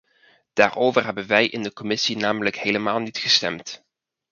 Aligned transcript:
Daarover 0.53 1.03
hebben 1.03 1.27
wij 1.27 1.47
in 1.47 1.63
de 1.63 1.73
commissie 1.73 2.17
namelijk 2.17 2.57
helemaal 2.57 2.99
niet 2.99 3.17
gestemd. 3.17 3.83